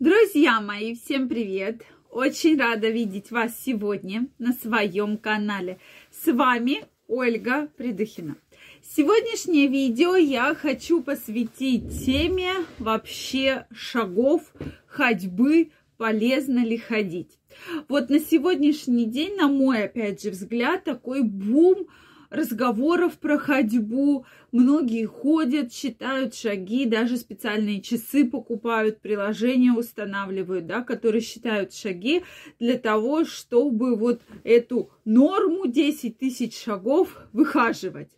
Друзья 0.00 0.60
мои, 0.60 0.96
всем 0.96 1.28
привет! 1.28 1.82
Очень 2.10 2.58
рада 2.58 2.88
видеть 2.88 3.30
вас 3.30 3.52
сегодня 3.64 4.26
на 4.40 4.52
своем 4.52 5.16
канале. 5.16 5.78
С 6.10 6.32
вами 6.32 6.86
Ольга 7.06 7.68
Придыхина. 7.76 8.34
Сегодняшнее 8.82 9.68
видео 9.68 10.16
я 10.16 10.52
хочу 10.56 11.00
посвятить 11.00 12.04
теме 12.04 12.54
вообще 12.80 13.68
шагов 13.72 14.52
ходьбы, 14.88 15.70
полезно 15.96 16.64
ли 16.64 16.76
ходить. 16.76 17.38
Вот 17.86 18.10
на 18.10 18.18
сегодняшний 18.18 19.06
день, 19.06 19.36
на 19.36 19.46
мой, 19.46 19.84
опять 19.84 20.20
же, 20.20 20.30
взгляд, 20.30 20.82
такой 20.82 21.22
бум 21.22 21.86
разговоров 22.30 23.12
про 23.20 23.38
ходьбу. 23.38 24.26
Многие 24.54 25.04
ходят, 25.06 25.72
считают 25.72 26.36
шаги, 26.36 26.84
даже 26.86 27.16
специальные 27.16 27.80
часы 27.80 28.24
покупают, 28.24 29.00
приложения 29.00 29.72
устанавливают, 29.72 30.68
да, 30.68 30.82
которые 30.82 31.22
считают 31.22 31.74
шаги 31.74 32.22
для 32.60 32.78
того, 32.78 33.24
чтобы 33.24 33.96
вот 33.96 34.22
эту 34.44 34.92
норму 35.04 35.66
10 35.66 36.18
тысяч 36.18 36.56
шагов 36.56 37.18
выхаживать. 37.32 38.10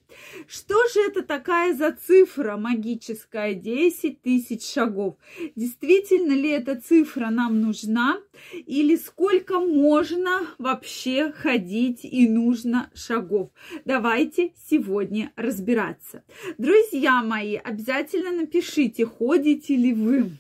Что 0.47 0.75
же 0.89 1.01
это 1.01 1.23
такая 1.23 1.75
за 1.75 1.93
цифра 1.93 2.57
магическая 2.57 3.55
10 3.55 4.23
тысяч 4.23 4.65
шагов? 4.65 5.17
Действительно 5.57 6.33
ли 6.33 6.51
эта 6.51 6.81
цифра 6.81 7.29
нам 7.31 7.61
нужна? 7.61 8.19
Или 8.53 8.97
сколько 8.97 9.59
можно 9.59 10.47
вообще 10.59 11.33
ходить 11.33 12.05
и 12.05 12.29
нужно 12.29 12.91
шагов? 12.95 13.51
Давайте 13.85 14.53
сегодня 14.69 15.33
разбираться. 15.37 16.23
Друзья 16.59 17.23
мои, 17.23 17.57
обязательно 17.57 18.33
напишите, 18.33 19.07
ходите 19.07 19.77
ли 19.77 19.95
вы, 19.95 20.33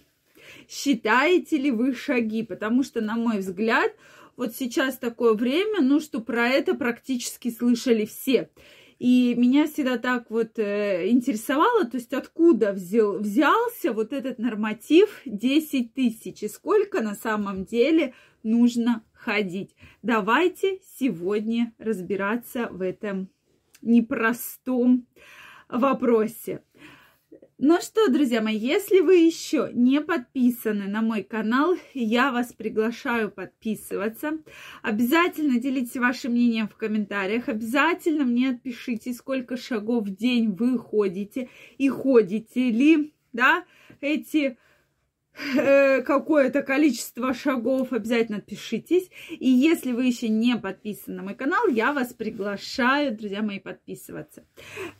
считаете 0.68 1.56
ли 1.56 1.70
вы 1.70 1.94
шаги, 1.94 2.42
потому 2.42 2.82
что, 2.82 3.00
на 3.00 3.16
мой 3.16 3.38
взгляд, 3.38 3.92
вот 4.36 4.54
сейчас 4.54 4.98
такое 4.98 5.34
время, 5.34 5.80
ну, 5.80 6.00
что 6.00 6.20
про 6.20 6.48
это 6.48 6.74
практически 6.74 7.50
слышали 7.50 8.04
все. 8.04 8.50
И 8.98 9.34
меня 9.36 9.66
всегда 9.66 9.98
так 9.98 10.30
вот 10.30 10.58
э, 10.58 11.10
интересовало, 11.10 11.84
то 11.84 11.98
есть 11.98 12.14
откуда 12.14 12.72
взял, 12.72 13.18
взялся 13.18 13.92
вот 13.92 14.14
этот 14.14 14.38
норматив 14.38 15.20
10 15.26 15.92
тысяч 15.92 16.42
и 16.42 16.48
сколько 16.48 17.02
на 17.02 17.14
самом 17.14 17.66
деле 17.66 18.14
нужно 18.42 19.04
ходить. 19.12 19.74
Давайте 20.02 20.80
сегодня 20.98 21.74
разбираться 21.78 22.68
в 22.70 22.80
этом 22.80 23.28
непростом 23.82 25.06
вопросе. 25.68 26.62
Ну 27.58 27.80
что, 27.80 28.08
друзья 28.08 28.42
мои, 28.42 28.58
если 28.58 29.00
вы 29.00 29.16
еще 29.16 29.70
не 29.72 30.02
подписаны 30.02 30.88
на 30.88 31.00
мой 31.00 31.22
канал, 31.22 31.74
я 31.94 32.30
вас 32.30 32.52
приглашаю 32.52 33.30
подписываться. 33.30 34.32
Обязательно 34.82 35.58
делитесь 35.58 35.96
вашим 35.96 36.32
мнением 36.32 36.68
в 36.68 36.76
комментариях. 36.76 37.48
Обязательно 37.48 38.24
мне 38.24 38.50
отпишите, 38.50 39.14
сколько 39.14 39.56
шагов 39.56 40.04
в 40.04 40.14
день 40.14 40.50
вы 40.50 40.78
ходите 40.78 41.48
и 41.78 41.88
ходите 41.88 42.70
ли, 42.70 43.14
да, 43.32 43.64
эти 44.02 44.58
Э, 45.56 46.02
какое-то 46.02 46.62
количество 46.62 47.34
шагов, 47.34 47.92
обязательно 47.92 48.38
подпишитесь. 48.38 49.10
И 49.30 49.48
если 49.48 49.92
вы 49.92 50.06
еще 50.06 50.28
не 50.28 50.56
подписаны 50.56 51.16
на 51.16 51.22
мой 51.22 51.34
канал, 51.34 51.66
я 51.68 51.92
вас 51.92 52.14
приглашаю, 52.14 53.16
друзья 53.16 53.42
мои, 53.42 53.58
подписываться. 53.58 54.44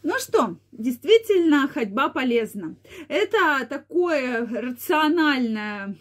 Ну 0.03 0.19
что, 0.19 0.57
действительно, 0.73 1.69
ходьба 1.69 2.11
полезна. 2.11 2.77
Это 3.09 3.67
такое 3.69 4.47
рациональное 4.47 5.97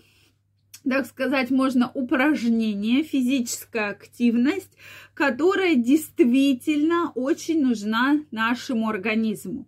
так 0.87 1.05
сказать, 1.05 1.51
можно 1.51 1.91
упражнение, 1.93 3.03
физическая 3.03 3.89
активность, 3.89 4.71
которая 5.15 5.75
действительно 5.75 7.11
очень 7.15 7.65
нужна 7.65 8.19
нашему 8.31 8.89
организму. 8.89 9.65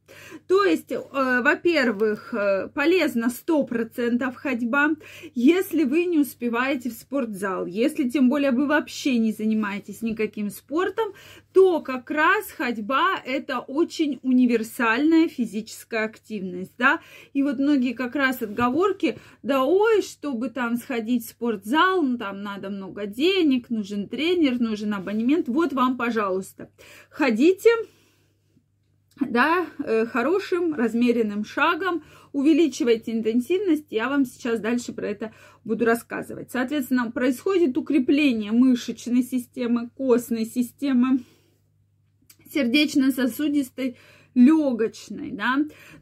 То 0.48 0.64
есть, 0.64 0.92
э, 0.92 0.98
во-первых, 1.02 2.34
э, 2.34 2.68
полезно 2.74 3.30
100% 3.30 4.36
ходьба, 4.36 4.92
если 5.34 5.86
вы 5.86 6.06
не 6.06 6.20
успеваете 6.20 6.90
в 6.90 6.94
спортзал, 6.94 7.66
если 7.66 8.10
тем 8.10 8.30
более 8.30 8.52
вы 8.52 8.68
вообще 8.68 9.18
не 9.18 9.32
занимаетесь 9.32 10.02
никаким 10.02 10.50
спортом, 10.50 11.14
то 11.54 11.82
как 11.82 12.12
раз 12.12 12.52
ходьба 12.52 13.20
это 13.26 13.60
очень 13.60 14.20
универсальная 14.22 15.28
физическая 15.28 16.06
активность, 16.06 16.74
да, 16.78 17.00
и 17.34 17.42
вот 17.42 17.58
многие 17.58 17.94
как 17.94 18.16
раз 18.16 18.42
отговорки, 18.42 19.18
да 19.44 19.64
ой, 19.64 20.02
чтобы 20.02 20.50
там 20.50 20.76
сходить 20.76 21.07
в 21.16 21.24
спортзал, 21.24 22.02
ну 22.02 22.18
там 22.18 22.44
надо 22.44 22.70
много 22.70 23.06
денег, 23.06 23.70
нужен 23.70 24.08
тренер, 24.10 24.60
нужен 24.60 24.94
абонемент, 24.94 25.48
вот 25.48 25.74
вам, 25.74 25.98
пожалуйста, 25.98 26.70
ходите, 27.10 27.70
да, 29.20 29.66
э, 29.84 30.06
хорошим 30.06 30.74
размеренным 30.74 31.46
шагом, 31.46 32.04
увеличивайте 32.34 33.14
интенсивность, 33.14 33.88
я 33.90 34.10
вам 34.10 34.26
сейчас 34.26 34.60
дальше 34.60 34.94
про 34.94 35.08
это 35.08 35.34
буду 35.64 35.86
рассказывать. 35.86 36.52
Соответственно, 36.52 37.10
происходит 37.12 37.78
укрепление 37.78 38.52
мышечной 38.52 39.24
системы, 39.24 39.90
костной 39.96 40.46
системы, 40.46 41.22
сердечно-сосудистой, 42.52 43.98
легочной, 44.36 45.32
да, 45.32 45.58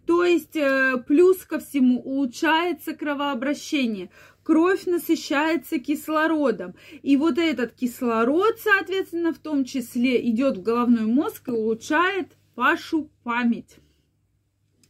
то 0.06 0.26
есть 0.26 0.58
э, 0.58 1.02
плюс 1.08 1.38
ко 1.46 1.60
всему 1.60 2.02
улучшается 2.02 2.94
кровообращение, 2.94 4.10
кровь 4.46 4.86
насыщается 4.86 5.80
кислородом, 5.80 6.76
и 7.02 7.18
вот 7.18 7.40
этот 7.40 7.74
кислород, 7.74 8.60
соответственно, 8.60 9.34
в 9.34 9.40
том 9.40 9.66
числе 9.66 10.30
идет 10.30 10.58
в 10.58 10.62
головной 10.62 11.08
мозг 11.08 11.48
и 11.48 11.52
улучшает 11.52 12.38
вашу 12.56 13.10
память, 13.24 13.78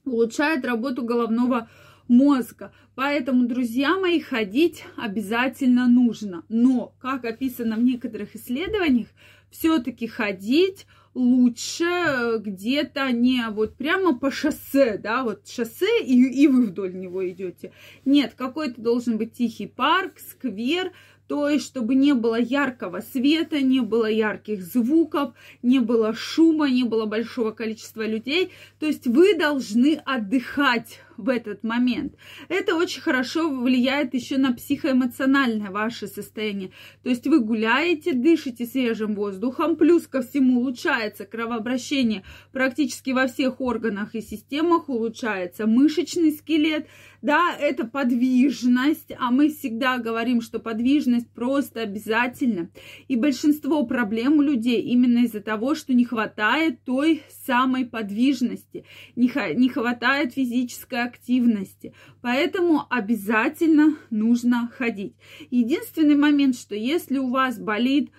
улучшает 0.04 0.66
работу 0.66 1.04
головного 1.04 1.70
мозга. 2.10 2.74
Поэтому, 2.96 3.48
друзья 3.48 3.98
мои, 3.98 4.20
ходить 4.20 4.84
обязательно 4.98 5.88
нужно. 5.88 6.44
Но, 6.50 6.94
как 7.00 7.24
описано 7.24 7.78
в 7.78 7.84
некоторых 7.84 8.36
исследованиях, 8.36 9.08
все-таки 9.50 10.06
ходить 10.06 10.86
лучше 11.16 12.38
где-то 12.40 13.12
не 13.12 13.50
вот 13.50 13.76
прямо 13.78 14.18
по 14.18 14.30
шоссе, 14.30 14.98
да, 14.98 15.24
вот 15.24 15.48
шоссе, 15.48 16.04
и, 16.04 16.44
и 16.44 16.48
вы 16.48 16.68
вдоль 16.68 16.94
него 16.94 17.28
идете. 17.28 17.72
Нет, 18.04 18.34
какой-то 18.36 18.80
должен 18.80 19.18
быть 19.18 19.34
тихий 19.34 19.66
парк, 19.68 20.20
сквер, 20.20 20.92
то 21.28 21.50
есть, 21.50 21.66
чтобы 21.66 21.96
не 21.96 22.14
было 22.14 22.40
яркого 22.40 23.00
света, 23.00 23.62
не 23.62 23.80
было 23.80 24.06
ярких 24.06 24.62
звуков, 24.62 25.34
не 25.64 25.80
было 25.80 26.14
шума, 26.14 26.70
не 26.70 26.84
было 26.84 27.08
большого 27.08 27.50
количества 27.52 28.06
людей. 28.06 28.52
То 28.80 28.86
есть 28.86 29.08
вы 29.08 29.36
должны 29.36 30.00
отдыхать 30.06 31.00
в 31.18 31.30
этот 31.30 31.64
момент. 31.64 32.16
Это 32.50 32.76
очень 32.76 33.02
хорошо 33.02 33.50
влияет 33.50 34.14
еще 34.14 34.38
на 34.38 34.54
психоэмоциональное 34.54 35.72
ваше 35.72 36.08
состояние. 36.08 36.72
То 37.04 37.10
есть 37.10 37.28
вы 37.28 37.40
гуляете, 37.40 38.14
дышите 38.14 38.66
свежим 38.66 39.16
воздухом, 39.16 39.76
плюс 39.76 40.08
ко 40.08 40.22
всему 40.22 40.62
улучшается 40.62 41.26
кровообращение 41.26 42.24
практически 42.52 43.12
во 43.12 43.28
всех 43.28 43.62
органах 43.62 44.16
и 44.16 44.22
системах, 44.22 44.90
улучшается 44.90 45.68
мышечный 45.68 46.32
скелет, 46.32 46.88
да, 47.26 47.56
это 47.60 47.88
подвижность, 47.88 49.12
а 49.18 49.32
мы 49.32 49.50
всегда 49.50 49.98
говорим, 49.98 50.42
что 50.42 50.60
подвижность 50.60 51.28
просто 51.32 51.82
обязательно. 51.82 52.70
И 53.08 53.16
большинство 53.16 53.84
проблем 53.84 54.38
у 54.38 54.42
людей 54.44 54.82
именно 54.82 55.26
из-за 55.26 55.42
того, 55.42 55.74
что 55.74 55.96
не 55.96 56.06
хватает 56.06 56.84
той 56.84 57.24
самой 57.46 57.86
подвижности, 57.86 58.86
не, 59.16 59.32
не 59.56 59.70
хватает 59.70 60.34
физической 60.34 61.05
активности. 61.06 61.94
Поэтому 62.22 62.84
обязательно 62.90 63.96
нужно 64.10 64.70
ходить. 64.76 65.16
Единственный 65.50 66.16
момент, 66.16 66.58
что 66.58 66.76
если 66.76 67.18
у 67.18 67.30
вас 67.30 67.58
болит 67.58 68.12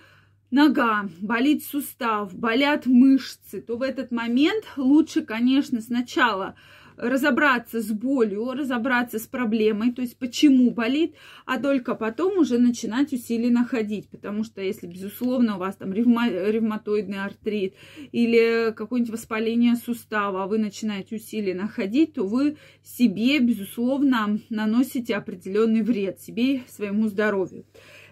нога, 0.51 1.09
болит 1.21 1.63
сустав, 1.63 2.33
болят 2.33 2.85
мышцы, 2.85 3.61
то 3.61 3.77
в 3.77 3.81
этот 3.81 4.11
момент 4.11 4.65
лучше, 4.77 5.21
конечно, 5.21 5.81
сначала 5.81 6.55
разобраться 6.97 7.81
с 7.81 7.91
болью, 7.91 8.51
разобраться 8.53 9.19
с 9.19 9.27
проблемой, 9.27 9.91
то 9.93 10.01
есть 10.01 10.17
почему 10.17 10.71
болит, 10.71 11.15
а 11.45 11.59
только 11.59 11.95
потом 11.95 12.39
уже 12.39 12.57
начинать 12.57 13.13
усиленно 13.13 13.65
ходить, 13.65 14.09
потому 14.09 14.43
что 14.43 14.61
если, 14.61 14.87
безусловно, 14.87 15.55
у 15.55 15.59
вас 15.59 15.75
там 15.75 15.93
ревма, 15.93 16.27
ревматоидный 16.29 17.23
артрит 17.23 17.75
или 18.11 18.73
какое-нибудь 18.75 19.13
воспаление 19.13 19.75
сустава, 19.75 20.43
а 20.43 20.47
вы 20.47 20.57
начинаете 20.57 21.15
усиленно 21.15 21.67
ходить, 21.67 22.13
то 22.13 22.25
вы 22.25 22.57
себе, 22.83 23.39
безусловно, 23.39 24.39
наносите 24.49 25.15
определенный 25.15 25.83
вред 25.83 26.19
себе 26.19 26.55
и 26.55 26.63
своему 26.67 27.07
здоровью. 27.07 27.65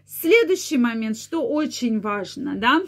Следующий 0.08 0.78
момент, 0.78 1.18
что 1.18 1.48
очень 1.48 2.00
важно, 2.00 2.56
да, 2.56 2.82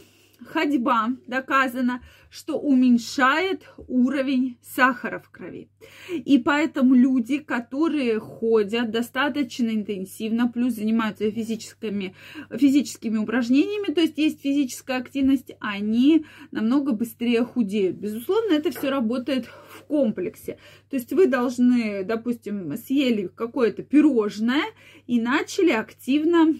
ходьба 0.45 1.09
доказано, 1.25 2.01
что 2.29 2.59
уменьшает 2.59 3.63
уровень 3.88 4.57
сахара 4.62 5.19
в 5.19 5.29
крови. 5.29 5.69
И 6.09 6.38
поэтому 6.38 6.95
люди, 6.95 7.39
которые 7.39 8.19
ходят 8.19 8.91
достаточно 8.91 9.69
интенсивно, 9.69 10.47
плюс 10.47 10.74
занимаются 10.74 11.29
физическими, 11.31 12.15
физическими 12.51 13.18
упражнениями, 13.18 13.94
то 13.94 14.01
есть 14.01 14.18
есть 14.18 14.41
физическая 14.41 14.97
активность, 15.00 15.51
они 15.59 16.25
намного 16.51 16.91
быстрее 16.91 17.44
худеют. 17.44 17.97
Безусловно, 17.97 18.53
это 18.53 18.71
все 18.71 18.89
работает 18.89 19.45
в 19.45 19.83
комплексе. 19.83 20.57
То 20.89 20.95
есть 20.95 21.13
вы 21.13 21.27
должны, 21.27 22.03
допустим, 22.03 22.75
съели 22.77 23.27
какое-то 23.27 23.83
пирожное 23.83 24.63
и 25.06 25.19
начали 25.21 25.71
активно 25.71 26.56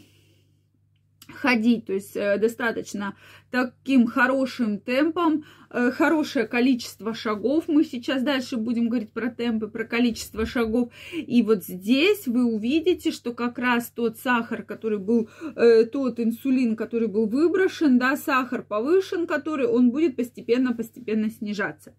ходить, 1.34 1.86
то 1.86 1.94
есть 1.94 2.16
э, 2.16 2.38
достаточно 2.38 3.16
таким 3.52 4.08
хорошим 4.08 4.80
темпом, 4.80 5.46
э, 5.70 5.92
хорошее 5.92 6.48
количество 6.48 7.14
шагов. 7.14 7.66
Мы 7.68 7.84
сейчас 7.84 8.22
дальше 8.24 8.58
будем 8.58 8.90
говорить 8.90 9.12
про 9.12 9.30
темпы, 9.30 9.68
про 9.68 9.86
количество 9.86 10.46
шагов. 10.46 10.92
И 11.14 11.42
вот 11.44 11.64
здесь 11.64 12.28
вы 12.28 12.46
увидите, 12.46 13.12
что 13.12 13.34
как 13.34 13.58
раз 13.58 13.92
тот 13.96 14.18
сахар, 14.18 14.64
который 14.64 15.00
был, 15.00 15.30
э, 15.56 15.86
тот 15.86 16.20
инсулин, 16.20 16.76
который 16.76 17.08
был 17.08 17.28
выброшен, 17.28 17.98
да, 17.98 18.18
сахар 18.18 18.64
повышен, 18.64 19.28
который, 19.28 19.68
он 19.68 19.92
будет 19.92 20.16
постепенно-постепенно 20.16 21.30
снижаться. 21.30 21.94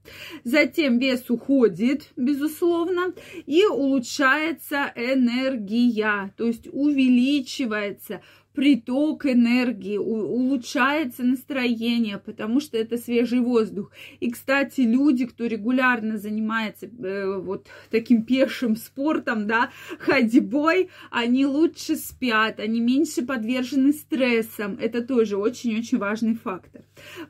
Затем 0.44 0.98
вес 0.98 1.30
уходит, 1.30 2.10
безусловно, 2.16 3.14
и 3.46 3.64
улучшается 3.64 4.92
энергия, 4.96 6.32
то 6.36 6.44
есть 6.44 6.68
увеличивается 6.70 8.20
приток 8.58 9.24
энергии, 9.24 9.98
улучшается 9.98 11.22
настроение, 11.22 12.18
потому 12.18 12.58
что 12.58 12.76
это 12.76 12.96
свежий 12.96 13.38
воздух. 13.38 13.92
И, 14.18 14.32
кстати, 14.32 14.80
люди, 14.80 15.26
кто 15.26 15.46
регулярно 15.46 16.18
занимается 16.18 16.86
э, 16.86 17.38
вот 17.38 17.68
таким 17.88 18.24
пешим 18.24 18.74
спортом, 18.74 19.46
да, 19.46 19.70
ходьбой, 20.00 20.90
они 21.12 21.46
лучше 21.46 21.94
спят, 21.94 22.58
они 22.58 22.80
меньше 22.80 23.24
подвержены 23.24 23.92
стрессам. 23.92 24.76
Это 24.80 25.02
тоже 25.02 25.36
очень-очень 25.36 25.98
важный 25.98 26.34
фактор. 26.34 26.82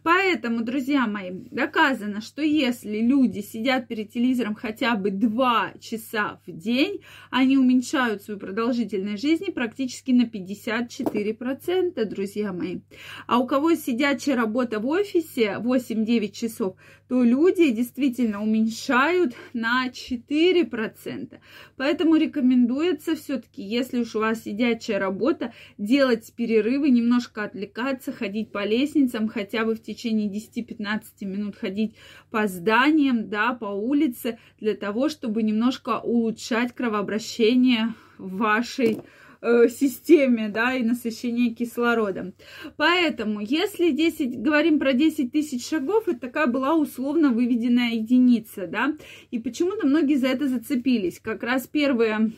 Поэтому, 0.03 0.63
друзья 0.63 1.07
мои, 1.07 1.31
доказано, 1.31 2.21
что 2.21 2.43
если 2.43 3.01
люди 3.01 3.41
сидят 3.41 3.89
перед 3.89 4.13
телевизором 4.13 4.55
хотя 4.55 4.95
бы 4.97 5.11
2 5.11 5.75
часа 5.81 6.41
в 6.47 6.51
день, 6.51 7.01
они 7.31 7.59
уменьшают 7.59 8.23
свою 8.23 8.39
продолжительность 8.39 9.23
жизни 9.23 9.51
практически 9.51 10.11
на 10.13 10.27
54 10.27 11.09
4%, 11.19 12.05
друзья 12.05 12.53
мои. 12.53 12.81
А 13.27 13.39
у 13.39 13.47
кого 13.47 13.75
сидячая 13.75 14.37
работа 14.37 14.81
в 14.81 14.87
офисе 14.87 15.57
8-9 15.61 16.33
часов, 16.33 16.77
то 17.09 17.23
люди 17.23 17.71
действительно 17.71 18.43
уменьшают 18.43 19.35
на 19.55 19.89
4%. 19.89 21.39
Поэтому 21.77 22.17
рекомендуется 22.17 23.17
все-таки, 23.17 23.63
если 23.63 24.01
уж 24.01 24.15
у 24.15 24.21
вас 24.21 24.43
сидячая 24.45 24.99
работа, 24.99 25.55
делать 25.79 26.33
перерывы, 26.37 26.91
немножко 26.91 27.45
отвлекаться, 27.45 28.13
ходить 28.13 28.53
по 28.53 28.65
лестницам, 28.65 29.29
хотя 29.29 29.58
бы 29.65 29.75
в 29.75 29.83
течение 29.83 30.29
10-15 30.29 31.03
минут 31.23 31.57
ходить 31.57 31.95
по 32.31 32.47
зданиям, 32.47 33.29
да, 33.29 33.53
по 33.53 33.67
улице, 33.67 34.39
для 34.61 34.75
того, 34.75 35.09
чтобы 35.09 35.43
немножко 35.43 36.01
улучшать 36.01 36.75
кровообращение 36.75 37.95
в 38.19 38.37
вашей 38.37 38.99
э, 39.41 39.69
системе, 39.69 40.49
да, 40.49 40.75
и 40.75 40.83
насыщение 40.83 41.55
кислородом. 41.55 42.35
Поэтому, 42.77 43.41
если 43.41 43.91
10, 43.91 44.41
говорим 44.41 44.79
про 44.79 44.93
10 44.93 45.33
тысяч 45.33 45.69
шагов, 45.69 46.09
это 46.09 46.21
такая 46.21 46.47
была 46.47 46.75
условно 46.75 47.31
выведенная 47.31 47.93
единица, 47.93 48.67
да, 48.67 48.95
и 49.31 49.39
почему-то 49.39 49.87
многие 49.87 50.17
за 50.17 50.29
это 50.29 50.49
зацепились. 50.49 51.21
Как 51.21 51.43
раз 51.43 51.67
первые 51.67 52.33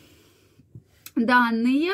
данные 1.17 1.93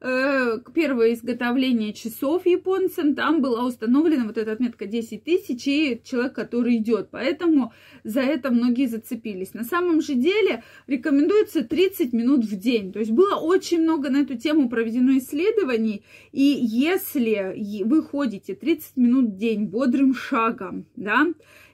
первое 0.00 1.12
изготовление 1.12 1.92
часов 1.92 2.46
японцам, 2.46 3.14
там 3.14 3.42
была 3.42 3.66
установлена 3.66 4.24
вот 4.24 4.38
эта 4.38 4.52
отметка 4.52 4.86
10 4.86 5.24
тысяч 5.24 5.66
и 5.66 6.00
человек, 6.02 6.34
который 6.34 6.78
идет. 6.78 7.10
Поэтому 7.10 7.72
за 8.02 8.20
это 8.20 8.50
многие 8.50 8.86
зацепились. 8.86 9.52
На 9.52 9.64
самом 9.64 10.00
же 10.00 10.14
деле 10.14 10.62
рекомендуется 10.86 11.62
30 11.62 12.14
минут 12.14 12.44
в 12.44 12.56
день. 12.56 12.92
То 12.92 12.98
есть 12.98 13.10
было 13.10 13.36
очень 13.36 13.82
много 13.82 14.08
на 14.08 14.22
эту 14.22 14.38
тему 14.38 14.70
проведено 14.70 15.18
исследований. 15.18 16.02
И 16.32 16.42
если 16.42 17.54
вы 17.84 18.02
ходите 18.02 18.54
30 18.54 18.96
минут 18.96 19.26
в 19.26 19.36
день 19.36 19.66
бодрым 19.66 20.14
шагом, 20.14 20.86
да, 20.96 21.26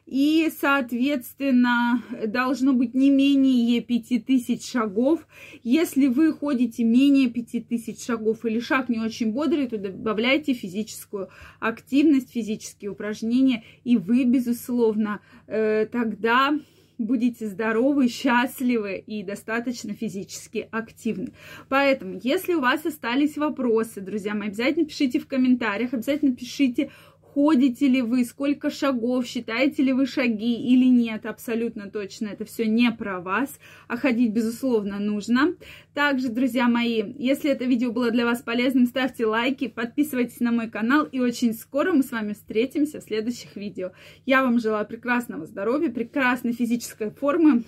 и, 0.07 0.51
соответственно, 0.57 2.03
должно 2.29 2.73
быть 2.73 2.95
не 2.95 3.11
менее 3.11 3.81
5000 3.81 4.65
шагов. 4.65 5.27
Если 5.65 6.07
вы 6.07 6.33
ходите 6.33 6.85
менее 6.85 7.29
5000 7.29 8.01
шагов 8.01 8.45
или 8.45 8.61
шаг 8.61 8.89
не 8.89 9.01
очень 9.01 9.33
бодрый, 9.33 9.67
то 9.67 9.79
добавляйте 9.79 10.55
физическую 10.55 11.29
активность, 11.59 12.31
физические 12.31 12.93
упражнения, 12.93 13.65
и 13.83 13.97
вы, 13.97 14.25
безусловно, 14.25 15.21
э, 15.49 15.87
тогда 15.91 16.57
будете 16.99 17.47
здоровы, 17.47 18.09
счастливы 18.09 18.99
и 18.99 19.23
достаточно 19.23 19.93
физически 19.93 20.69
активны. 20.71 21.33
Поэтому, 21.69 22.19
если 22.23 22.55
у 22.55 22.61
вас 22.61 22.87
остались 22.87 23.37
вопросы, 23.37 24.01
друзья 24.01 24.35
мои, 24.35 24.49
обязательно 24.49 24.87
пишите 24.87 25.19
в 25.19 25.27
комментариях, 25.27 25.93
обязательно 25.93 26.35
пишите 26.35 26.91
ходите 27.37 27.87
ли 27.87 28.01
вы, 28.01 28.25
сколько 28.25 28.71
шагов, 28.71 29.27
считаете 29.27 29.83
ли 29.83 29.93
вы 29.93 30.07
шаги 30.07 30.55
или 30.55 30.87
нет, 30.87 31.27
абсолютно 31.27 31.91
точно 31.91 32.29
это 32.29 32.47
все 32.47 32.65
не 32.65 32.91
про 32.91 33.21
вас, 33.21 33.61
а 33.89 33.99
ходить, 33.99 34.33
безусловно, 34.33 34.99
нужно. 34.99 35.55
Также, 35.93 36.31
друзья 36.31 36.67
мои, 36.67 37.13
если 37.19 37.51
это 37.51 37.67
видео 37.67 37.93
было 37.93 38.11
для 38.11 38.25
вас 38.25 38.41
полезным, 38.41 38.87
ставьте 38.87 39.27
лайки, 39.27 39.69
подписывайтесь 39.69 40.41
на 40.41 40.51
мой 40.51 40.71
канал, 40.71 41.05
и 41.05 41.21
очень 41.21 41.53
скоро 41.53 41.93
мы 41.93 42.05
с 42.05 42.11
вами 42.11 42.33
встретимся 42.33 43.01
в 43.01 43.05
следующих 43.05 43.55
видео. 43.55 43.93
Я 44.25 44.43
вам 44.43 44.59
желаю 44.59 44.87
прекрасного 44.87 45.45
здоровья, 45.45 45.91
прекрасной 45.91 46.55
физической 46.55 47.11
формы. 47.11 47.65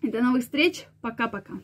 И 0.00 0.08
до 0.08 0.22
новых 0.22 0.44
встреч. 0.44 0.86
Пока-пока. 1.02 1.60